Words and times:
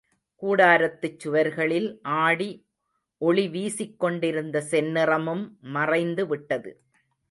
கூடாரத்துச் 0.41 1.19
சுவர்களில் 1.23 1.99
ஆடி 2.01 2.49
ஒளி 3.21 3.47
வீசிக்கொண்டிருந்த 3.47 4.63
செந்நிறமும் 4.71 5.43
மறைந்து 5.59 6.27
விட்டது. 6.27 6.71